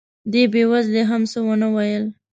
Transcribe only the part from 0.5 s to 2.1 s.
بې وزلې هم څه ونه ویل.